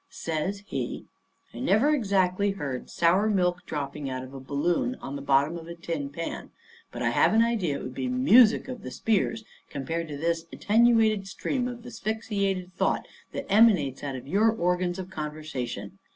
[0.09, 1.05] Says he:
[1.53, 5.67] "I never exactly heard sour milk dropping out of a balloon on the bottom of
[5.67, 6.49] a tin pan,
[6.91, 10.45] but I have an idea it would be music of the spears compared to this
[10.51, 15.99] attenuated stream of asphyxiated thought that emanates out of your organs of conversation.